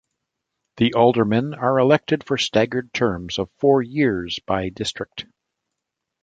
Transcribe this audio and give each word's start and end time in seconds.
The 0.77 0.95
aldermen 0.95 1.53
are 1.53 1.77
elected 1.77 2.23
for 2.25 2.35
staggered 2.39 2.91
terms 2.91 3.37
of 3.37 3.51
four 3.59 3.83
years 3.83 4.39
by 4.47 4.69
district. 4.69 5.27